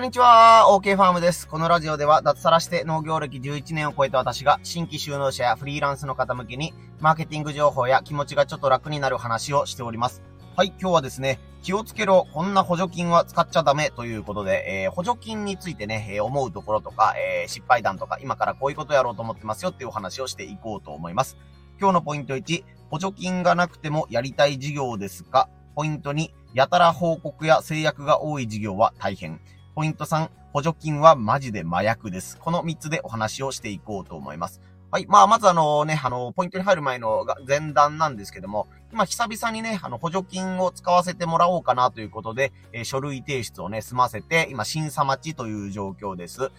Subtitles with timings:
[0.00, 1.46] こんにちは、OK ファームです。
[1.46, 10.22] このラジオでは脱サラして農業歴11年を超えた私が新規収納者やフリーランスの方向けにマーケティング情報や気持ちがちょっと楽になる話をしております。
[10.56, 21.36] はい、今日はですね、気をつけろ、こんな補助金は使っちゃダメということで、えー、補助金についてね、えー、思うところとか、えー、失敗談とか、今からこういうことやろうと思ってますよっていうお話をしていこうと思います。
[21.78, 25.50] 今日のポイント1、補助金がなくてもやりたい事業ですか？
[25.74, 29.42] ポイント2、やたら報告や制約が多い事業は大変。
[29.80, 32.36] ポイント3、補助金はマジで麻薬です。
[32.36, 34.60] この3つでお話をしていこうと思います。
[34.90, 35.06] はい。
[35.06, 46.50] まあ、まずあのね、あの、ポイントに入る前の前段なんですけども、今久々にね、あの、補助金を使わせてもらおうかなということで、えー、書類提出をね、済ませて、今審査待ちという状況です。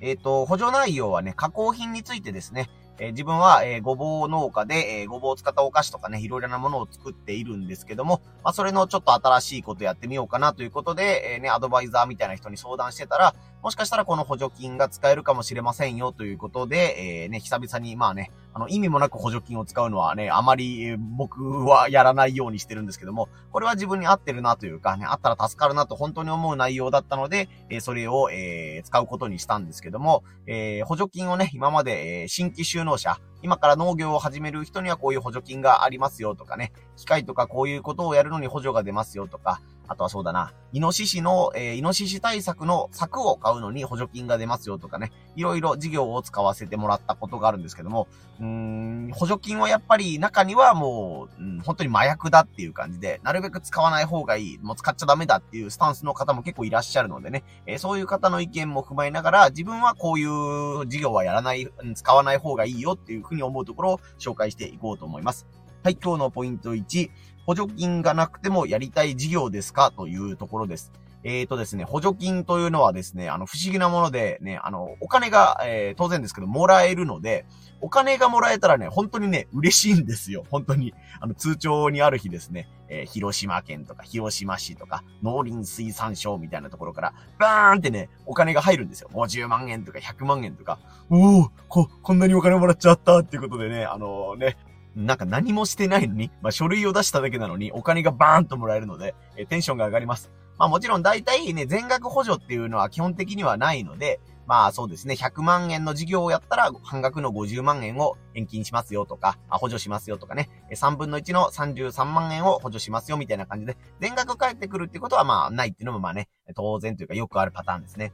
[0.00, 48.08] えっ、ー、と、補助内容はね、加工品についてですね、えー、自分は、えー、ごぼう農家で、えー、ごぼうを使ったお菓子とかね、いろいろなものを作っているんですけども、まあ、それのちょっと新しいことやってみようかなということで、えね、アドバイザーみたいな人に相談してたら、もしかしたらこの補助金が使えるかもしれませんよということで、えね、久々に、まあね、あの、意味もなく補助金を使うのはね、あまり僕はやらないようにしてるんですけども、これは自分に合ってるなというかね、あったら助かるなと本当に思う内容だったので、えそれを、えー、使うことにしたんですけども、えー、補助金をね、今まで、えー、新規収納者、今から農業を始める人にはこういう補助金がありますよとかね、機械とかこういうことをやるのに補助が出ますよとか、あとはそうだな、イノシシの、えー、イノシシ対策の柵を買うのに補助金が出ますよとかね、いろいろ事業を使わせてもらったことがあるんですけども、
[48.40, 65.46] うーん、補助金はやっぱり中にはもう、うん、本当に麻薬だっていう感じで、なるべく使わない方がいい、もう使っちゃダメだっていうスタンスの方も結構いらっしゃるのでね、えー、そういう方の意見も踏まえながら、自分はこういう事業はやらない、使わない方がいいよっていうふうに思うところを紹介していこうと思います。
[65.84, 67.10] はい、今日のポイント1、
[67.46, 69.92] 補助金がなくてもやりたい事業ですか？
[69.96, 70.92] というところです。
[71.24, 77.46] えっ、ー、とですね、補助金というのはですね、あの、不思議なものでね、あの、お金が、えー、当然ですけど、もらえるので、
[77.80, 80.44] お金がもらえたらね、本当にね、嬉しいんですよ。
[80.50, 80.94] 本当に。
[81.20, 89.08] あの、通帳にある日ですね、えー、広島県とか、広島市とか、農林水産省みたいなところから、バーンってね、お金が入るんですよ。
[89.12, 94.56] 50万円とか100万円とか、おおこ、こんなにお金もらっちゃったっていうことでね、あのー、ね、
[94.96, 100.30] なんか何もしてないのに、まあ、書類を出しただけなのに、お金がバーンともらえるので、え、テンションが上がります。
[100.58, 118.12] まあもちろん大体ね、全額補助っていうのは基本的にはないので、まあそうですね、100万円の事業をやったら半額の50万円を返金しますよとか、補助しますよとかね、3分の1の33万円を補助しますよみたいな感じで、全額返ってくるってことはまあないっていうのもまあね、当然というかよくあるパターンですね。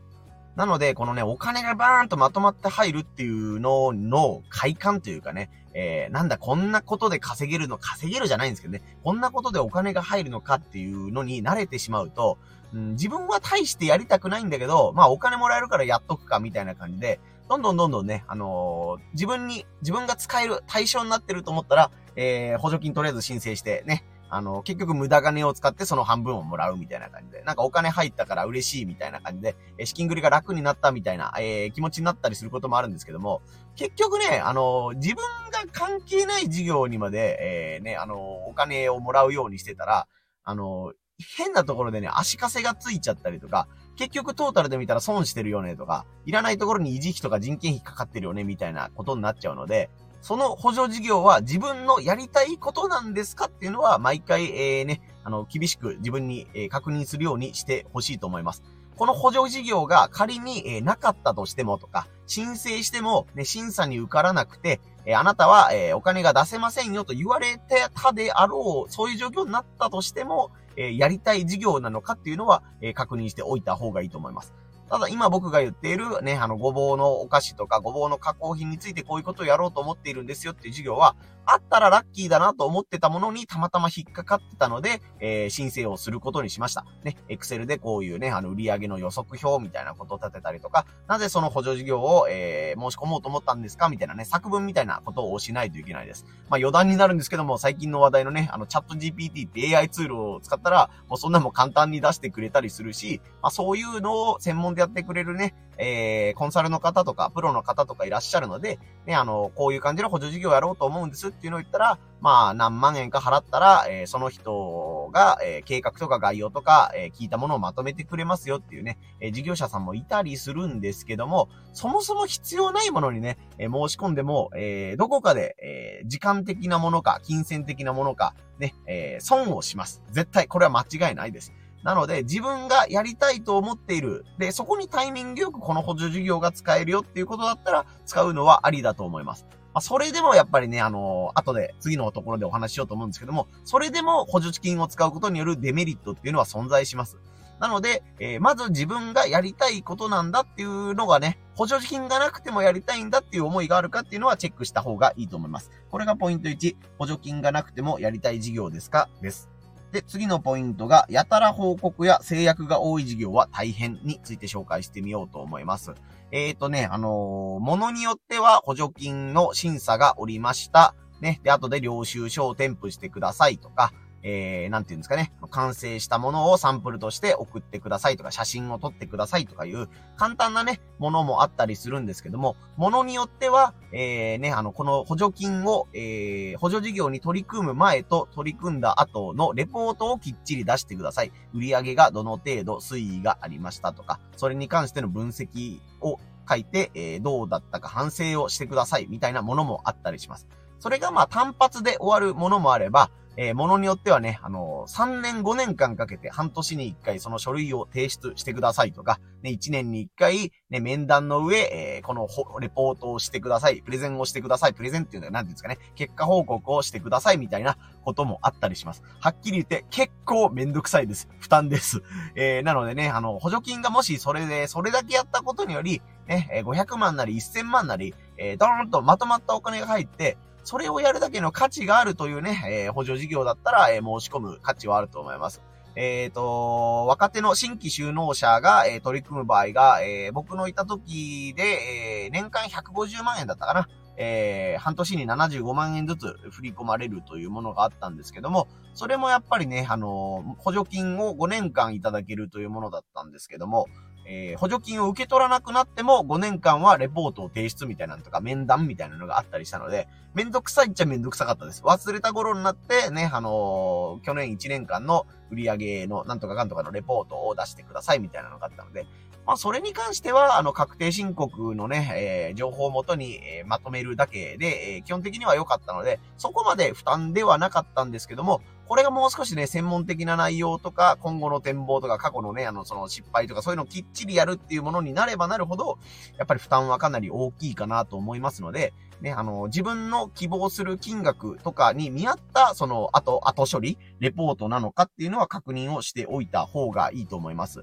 [0.58, 12.38] なので、このね、お金がバーンとまとまって入るっていうのの快感というかね、えー、なんだ、こんなことで稼げるの、稼げるじゃないんですけどね、こんなことでお金が入るのかっていうのに慣れてしまうと、
[12.74, 33.42] うん、自分は大してやりたくないんだけど、まあお金もらえるからやっとくかみたいな感じで、どんどんどんどんね、あのー、自分に、自分が使える対象になってると思ったら、えー、補助金とりあえず申請してね、あの、結局無駄金を使ってその半分をもらうみたいな感じで、なんかお金入ったから嬉しいみたいな感じで、え資金繰りが楽になったみたいな、えー、気持ちになったりすることもあるんですけども、
[33.76, 38.16] 結局ね、あの、自分が関係ない事業にまで、えー、ね、あの、
[38.48, 40.08] お金をもらうようにしてたら、
[40.44, 40.92] あの、
[41.36, 43.66] 変なところでね、足かせがついちゃったりとか、
[43.96, 49.90] 結局トータルで見たら損してるよねとか、いらないところに維持費とか人件費かかってるよねみたいなことになっちゃうので、
[50.20, 58.62] その補助事業は自分のやりたいことなんですかっていうのは、毎回、えー、ね、あの、厳しく自分に、え、確認するようにしてほしいと思います。
[58.96, 74.52] この補助事業が仮に、え、なかったとしてもとか、申請しても、ね、審査に受からなくて、え、あなたは、え、お金が出せませんよと言われてたであろう、そういう状況になったとしても、えやりたい事業なのかっていうのは、え確認しておいた方がいいと思います。
[74.90, 81.16] ただ今僕が言っているね、あの、ごぼうのお菓子とかごぼうの加工品についてこういうことをやろうと思っているんですよっていう授業は、
[81.50, 86.84] あったらラッキーだなと思ってたものにたまたま引っかかってたので、えー、申請をすることにしました。
[87.04, 93.88] ね、エクセルでこういうね、あの、売上の予測表みたいなことを立てたりとか、なぜその補助事業を、えー、申し込もうと思ったんですか？
[93.88, 96.26] みたいなね、作文みたいなことをしないといけないです。
[96.50, 130.02] まあ余談になるんですけども、最近の話題のね、あの、チャット GPT って AI ツールを使ったら、もうそんなも簡単に出してくれたりするし、まあそういうのを専門でやってくれるね、えー、コンサルの方とか、プロの方とかいらっしゃるので、ね、あの、こういう感じの補助事業やろうと思うんですっていうのを言ったら、まあ、何万円か払ったら、えー、その人が、えー、計画とか概要とか、えー、聞いたものをまとめてくれますよっていうね、え事業者さんもいたりするんですけども、そもそも必要ないものにね、え申し込んでも、えどこかで、え時間的なものか、金銭的なものか、ね、え損をします。
[130.10, 131.52] 絶対、これは間違いないです。
[131.88, 134.26] なので、自分がやりたいと思っている。
[134.36, 139.46] で、そこにタイミングよくこの補助事業が使えるよっていうことだったら、使うのはありだと思います。
[139.72, 147.16] まあ、それでもやっぱりね、あのー、後で次のところでお話ししようと思うんですけども、それでも補助金を使うことによるデメリットっていうのは存在します。
[147.58, 155.70] なので、えー、まず自分がやりたいことなんだっていうのがね、補助金がなくてもやりたいんだっていう思いがあるかっていうのはチェックした方がいいと思います。
[155.90, 159.08] これがポイント1、補助金がなくてもやりたい事業ですか？
[159.22, 159.48] です。
[159.92, 165.94] で、次のポイントが、やたら報告や制約が多い事業は大変について紹介してみようと思います。
[166.30, 170.94] えっ、ー、とね、あのー、ものによっては補助金の審査がおりました。
[171.20, 171.40] ね。
[171.42, 173.92] で、後で領収書を添付してくださいとか、
[174.30, 191.32] えー、なんていうんですかね、完成したものをサンプルとして送ってくださいとか、写真を撮ってくださいとかいう、簡単なね、ものもあったりするんですけども、ものによっては、えー、ね、あの、この補助金を、えー、補助事業に取り組む前と取り組んだ後のレポートをきっちり出してください。
[191.54, 200.46] 売上がどの程度推移がありましたとか、それに関しての分析を書いて、えー、どうだったか反省をしてくださいみたいなものもあったりします。
[200.80, 203.10] それがまあ単発で終わるものもあれば、
[203.40, 212.26] えー、ものによってはね、あのー、3年5年間かけて半年に1回その書類を提出してくださいとか、ね、1年に1回、ね、面談の上、えー、この
[212.60, 219.04] レポートをしてください、プレゼンをしてください、プレゼンっていうのは何て言うんですかね、結果報告をしてくださいみたいなこともあったりします。
[219.20, 221.28] はっきり言って結構めんどくさいです。
[221.38, 222.02] 負担です。
[222.34, 230.36] えー、なのでね、あの、補助金がもしそれで、それだけやったことにより、ね、500万なり1000万なり、えー、ドーンとまとまったお金が入って、
[230.68, 235.62] それをやるだけの価値があるというね、えー、補助事業だったら、えー、申し込む価値はあると思います。
[235.96, 243.88] えっ、ー、と、若手の新規就農者が、えー、取り組む場合が、えー、僕のいた時で、え、年間150万円だったかな。
[244.18, 253.86] え、半年に75万円ずつ振り込まれるというものがあったんですけども、それもやっぱりね、あの補助金を5年間いただけるというものだったんですけども、
[254.30, 261.82] えー、補助金を受け取らなくなっても5年間はレポートを提出みたいなのとか面談みたいなのがあったりしたので、めんどくさいっちゃめんどくさかったです。
[261.82, 269.06] 忘れた頃になってね、あのー、去年1年間の売上のなんとかかんとかのレポートを出してくださいみたいなのがあったので、
[269.48, 285.98] まあ、それに関しては、あの、確定申告のね、えー、情報をもとに、えー、まとめるだけで、えー、基本的には良かったので、そこまで負担ではなかったんですけども、これがもう少しね、専門的な内容とか、今後の展望とか、過去のね、あの、その失敗とか、そういうのをきっちりやるっていうものになればなるほど、
[286.38, 297.82] やっぱり負担はかなり大きいかなと思いますので、ね、あの、自分の希望する金額とかに見合った、その、後、後処理、レポートなのかっていうのは確認をしておいた方がいいと思います。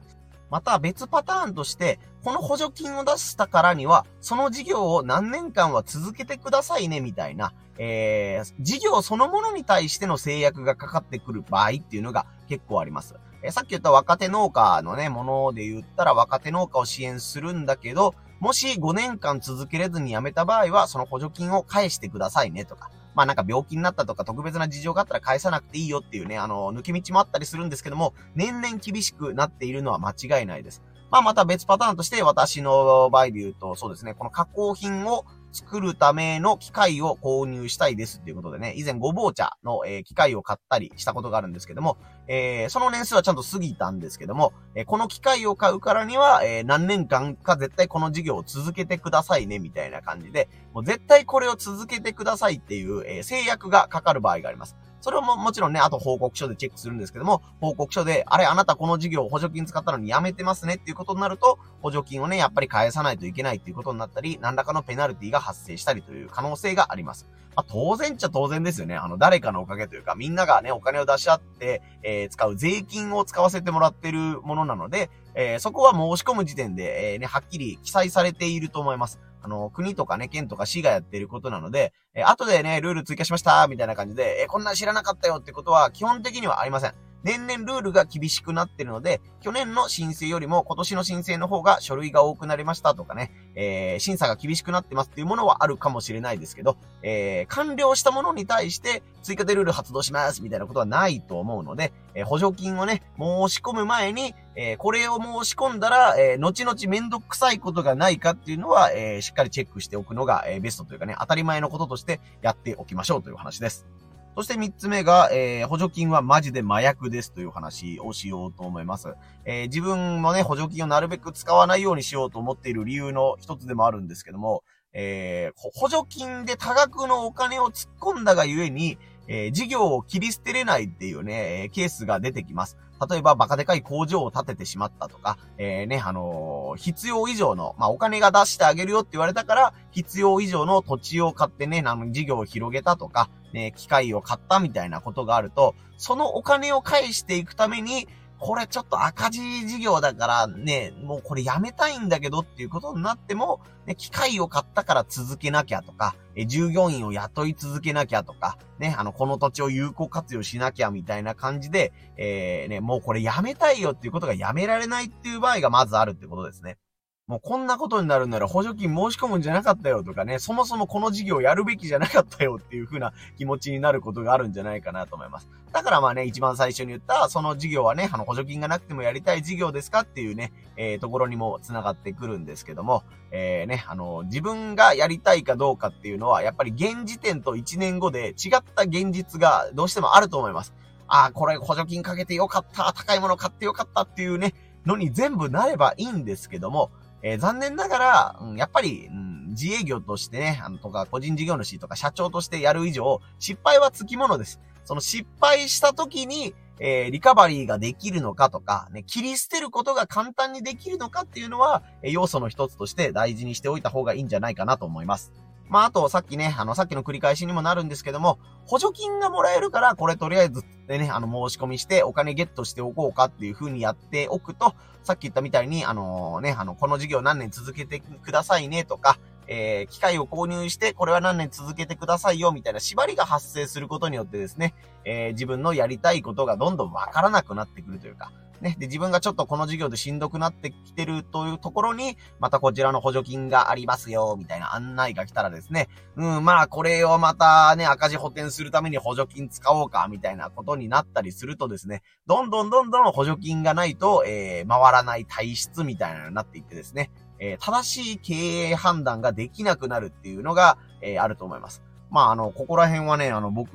[0.50, 13.15] また別パターンとして、この補助金を出したからには、その事業を何年間は続けてくださいね、みたいな、えー、事業そのものに対しての制約がかかってくる場合っていうのが結構あります。
[13.42, 30.83] えー、さっき言った若手農家のね、もので言ったら若手農家を支援するんだけど、もし5年間続けれずに辞めた場合は、その補助金を返してくださいねとか、まあなんか病気になったとか特別な事情があったら返さなくていいよっていうね、あの、抜け道もあったりするんですけども、年々厳しくなっているのは間違いないです。
[31.12, 35.25] まあまた別パターンとして私の場合で言うと、そうですね、この加工品を
[35.56, 41.98] 作るための機械を購入したいですっていうことでね、以前ごぼう茶の、えー、機械を買ったりしたことがあるんですけども、
[42.28, 54.75] えー、その年数はちゃんと過ぎたんですけども、えー、この機械を買うからには、え何年間か絶対この事業を続けてくださいね、みたいな感じで、もう絶対これを続けてくださいっていう、え制約がかかる場合があります。
[55.05, 67.27] それをももちろんね、あと報告書でチェックするんですけども、報告書で、あれ、あなたこの事業補助金使ったのにやめてますねっていうことになると、補助金をね、やっぱり返さないといけないっていうことになったり、何らかのペナルティが発生したりという可能性があります。
[67.55, 68.95] まあ、当然っちゃ当然ですよね。
[68.95, 79.19] あの、誰かのおかげというか、みんながね、お金を出し合って、えー、使う税金を使わせてもらってるものなので、えー、そこは申し込む時点で、えー、ね、はっきり記載されていると思います。
[79.46, 86.94] あの、国とかね、県とか市がやってることなので、えー、後でね、ルール追加しました、みたいな感じで、えー、こんな知らなかったよってことは基本的にはありません。
[87.25, 114.04] 年々ルールが厳しくなってるので、去年の申請よりも今年の申請の方が書類が多くなりましたとかね、えー、審査が厳しくなってますっていうものはあるかもしれないですけど、えー、完了したものに対して追加でルール発動しますみたいなことはないと思うので、えー、補助金をね、申し込む前に、えー、これを申し込んだら、えー、後々めんどくさいことがないかっていうのは、えー、しっかりチェックしておくのが、えー、ベストというかね、当たり前のこととしてやっておきましょうという話です。
[114.36, 119.13] そして三つ目が、えー、補助金はマジで麻薬ですという話をしようと思います。
[119.46, 132.77] えー、自分もね、補助金をなるべく使わないようにしようと思っている理由の一つでもあるんですけども、えー、補助金で多額のお金を突っ込んだがゆえに、えー、事業を切り捨てれないっていうね、えケースが出てきます。
[133.10, 148.08] 例えば、バカでかい工場を建ててしまったとか、えー、ね、あのー、必要以上の、まあ、お金が出してあげるよって言われたから、必要以上の土地を買ってね、あの、事業を広げたとか、ね、機械を買ったみたいなことがあると、そのお金を返していくために、
[148.46, 166.78] これちょっと赤字事業だからね、もうこれやめたいんだけどっていうことになっても、ね、機械を買ったから続けなきゃとか、え従業員を雇い続けなきゃとか、ね、あの、この土地を有効活用しなきゃみたいな感じで、えー、ね、もうこれやめたいよっていうことがやめられないっていう場合がまずあるってことですね。
[167.27, 175.50] もうこんなことになるなら補助金申し込むんじゃなかったよとかね、そもそもこの事業やるべきじゃなかったよっていう風な気持ちになることがあるんじゃないかなと思います。
[175.72, 183.01] だからまあね、一番最初に言った、その事業はね、あの補助金がなくてもやりたい事業ですかっていうね、えー、ところにも繋がってくるんですけども、
[183.32, 190.75] えー、ね、あの、自分がやりたいかどうかっていうのは、やっぱり現時点と1年後で違った現実がどうしてもあると思います。
[191.08, 194.53] ああ、これ補助金かけてよかった、高いもの買ってよかったっていうね、
[194.86, 196.91] のに全部なればいいんですけども、
[197.25, 204.62] えー、残念ながら、うん、やっぱり、うん、自営業としてね、あの、とか、個人事業主とか社長としてやる以上、失敗はつきものです。
[204.84, 215.34] その失敗した時に、えー、リカバリーができるのかとか、ね、切り捨てることが簡単にできるのかっていうのは、えー、要素の一つとして大事にしておいた方がいいんじゃないかなと思います。
[215.67, 229.17] まあ、あと、さっきね、あの、さっきの繰り返しにもなるんですけども、補助金がもらえるから、これとりあえずでね、あの、申し込みしてお金ゲットしておこうかっていう風にやっておくと、さっき言ったみたいに、あのー、ね、あの、この事業何年続けてくださいねとか、
[229.48, 234.74] えー、機械を購入して、これは何年続けてくださいよ、みたいな縛りが発生することによってですね、
[235.04, 238.75] えー、自分のやりたいことがどんどんわからなくなってくるというか、ね。
[238.80, 261.82] で、自分がちょっとこの事業でしんどくなってきてるというところに、またこちらの補助金がありますよ、みたいな案内が来たらですね、うん、まあこれをまたね、赤字補填するために補助金使おうか、みたいなことになったりするとですね、どんどんどんどん補助金がないと、えー、回らない体質みたいなのになっていってですね、え、正しい経営判断ができなくなるっていうのが、え、あると思います。
[262.10, 263.74] まあ、あの、ここら辺はね、あの、僕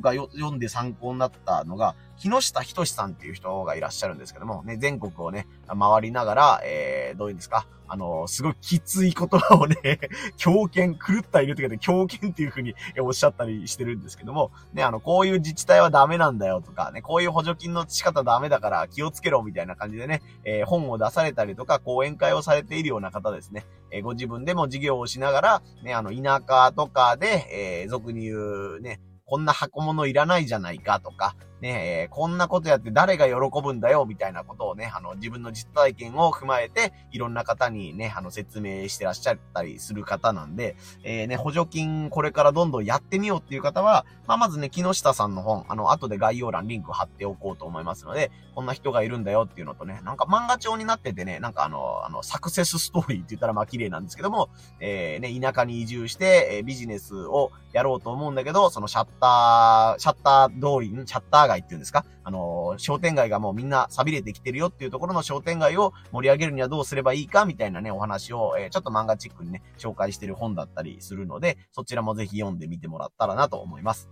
[0.00, 9.76] が読んで参考になったのが、木下仁さんっていう人がいらっしゃるんですけども、ね、全国をね、回りながら、えー、どういうんですか、あの、すごいきつい言葉をね、
[10.36, 62.04] 狂犬、狂った犬というかで狂犬っていう風におっしゃったりしてるんですけども、ね、あの、こういう自治体はダメなんだよとか、ね、こういう補助金の仕方ダメだから気をつけろみたいな感じでね、えー、本を出されたりとか、講演会をされているような方ですね、えー、ご自分でも事業をしながら、ね、あの、田舎とかで、えー、俗に言うね、こんな箱物いらないじゃないかとか、ね、えー、こんなことやって誰が喜ぶんだよ、みたいなことをね、あの、自分の実体験を踏まえて、いろんな方にね、あの、説明してらっしゃったりする方なんで、えー、ね、補助金これからどんどんやってみようっていう方は、まあ、まずね、木下さんの本、あの、後で概要欄リンク貼っておこうと思いますので、こんな人がいるんだよっていうのとね、なんか漫画帳になっててね、なんかあの、あの、サクセスストーリーって言ったらまあ綺麗なんですけども、えー、ね、田舎に移住して、え、ビジネスをやろうと思うんだけど、そのシャッター、シャッター通りに、シャッター街っていうんですか？
[62.22, 74.08] あの、商店街がもうみんな錆びれてきてるよっていうところの商店街を盛り上げるにはどうすればいいかみたいなね、お話を、えー、ちょっと漫画チックにね、紹介してる本だったりするので、そちらもぜひ読んでみてもらったらなと思います。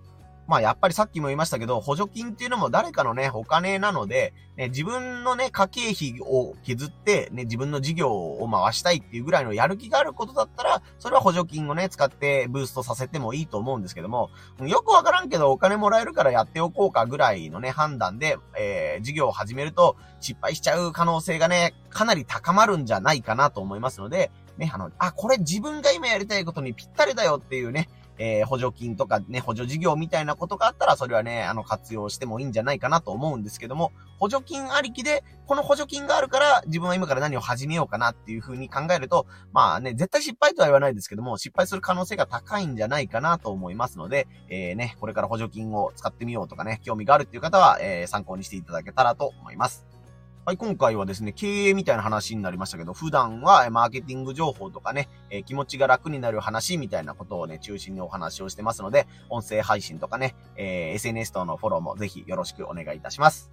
[0.47, 14.31] まあやっぱりさっきも言いましたけど、補助金っていうのも誰かのね、お金なので、ね、自分のね、家計費を削って、ね、自分の事業を回したいっていうぐらいのやる気があることだったら、それは補助金をね、使ってブーストさせてもいいと思うんですけども、
[14.61, 49.87] よくわからんけどお金もらえるからやっておこうかぐらいのね、判断で、えー、事業を始めると失敗しちゃう可能性がね、かなり高まるんじゃないかなと思いますので、ね、あの、あ、これ自分が今やりたいことにぴったりだよっていうね、えー、補助金とかね、補助事業みたいなことがあったら、それはね、あの、活用してもいいんじゃないかなと思うんですけども、補助金ありきで、この補助金があるから、自分は今から何を始めようかなっていう風に考えると、まあね、絶対失敗とは言わないですけども、失敗する可能性が高いんじゃないかなと思いますので、えー、ね、これから補助金を使ってみようとかね、興味があるっていう方は、えー、参考にしていただけたらと思います。
[50.45, 63.53] はい、今回はですね、経営みたいな話になりましたけど、普段はマーケティング情報とかね、え、気持ちが楽になる話みたいなことをね、中心にお話をしてますので、音声配信とかね、えー、SNS 等のフォローもぜひよろしくお願いいたします。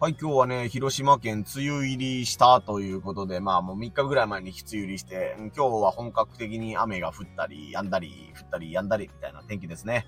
[0.00, 10.06] はい、今日はね、広島県梅雨入りしたということで、まあもう3日ぐらい前に梅雨入りして、今日は本格的に雨が降ったり、止んだり、降ったり、止んだりみたいな天気ですね。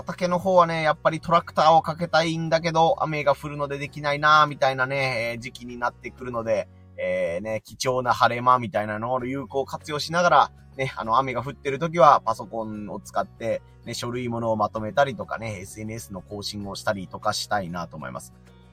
[0.00, 18.32] 畑の方はね、やっぱりトラクターをかけたいんだけど、雨が降るのでできないなみたいなね、え、時期になってくるので、えー、ね、貴重な晴れ間みたいなのを有効活用しながら、ね、あの、雨が降ってる時はパソコンを使って、ね、書類ものをまとめたりとかね、SNS の更新をしたりとかしたいなと思います。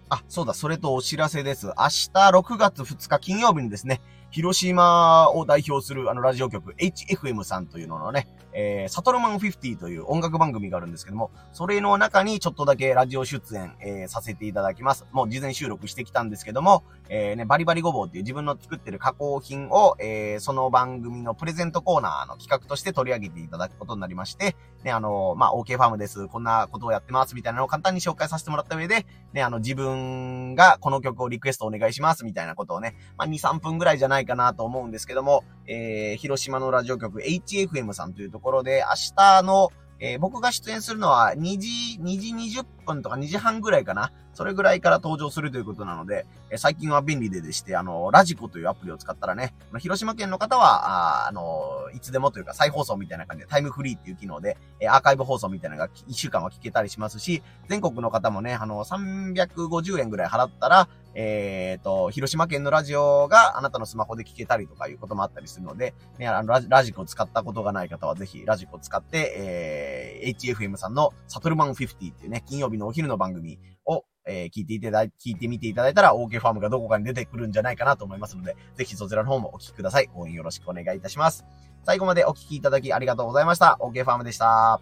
[0.10, 1.68] あ、そうだ、それとお知らせです。
[1.68, 8.28] 明日6月2日金曜日にですね、広島を代表するあのラジオ局 HFM さんというののね、
[8.60, 15.06] えー、サトルマン50という音楽番組があるんですけども、それの中にちょっとだけラジオ出演、えー、させていただきます。
[15.12, 26.28] もう事前収録してきたんですけども、えー、ね、バリバリごぼうっていう自分の作ってる加工品を、えー、その番組のプレゼントコーナーの企画として取り上げていただくことになりまして、ね、あの、まあ、OK ファームです。
[26.28, 27.36] こんなことをやってます。
[27.36, 32.26] みたいなのを簡単に紹介させてもらった上で、ね、あの、自分がこの曲をリクエストお願いします。
[32.26, 39.70] みたいなことをね、まあ、2、3分ぐらいじゃないないかなと思うんですけども、えー、広島のラジオ局 HFM さんというところで、明日の、
[40.00, 44.12] えー、僕が出演するのは2時、2時20分とか2時半ぐらいかな。
[44.34, 60.88] それぐらいから登場するということなので、え最近は便利ででして、あの、ラジコというアプリを使ったらね、広島県の方は、ああの、いつでもというか再放送みたいな感じでタイムフリーっていう機能で、えアーカイブ放送みたいなのが1週間は聞けたりしますし、全国の方もね、あの、350円ぐらい払ったら、
[61.20, 73.58] えっ、ー、と、広島県のラジオがあなたのスマホで聞けたりとかいうこともあったりするので、ね、あのラジラジコを使ったことがない方はぜひラジコを使って、えー、HFM さんのサトルマン50っていうね、金曜日のお昼の番組
[73.88, 80.10] を、えー、聞いていただい、聞いてみていただいたら、OK ファームがどこかに出てくるんじゃないかなと思いますので、ぜひそちらの方もお聞きください。
[80.14, 81.46] 応援よろしくお願いいたします。
[81.84, 83.80] 最後までお聞きいただきありがとうございました。
[83.82, 84.80] OK ファームでした。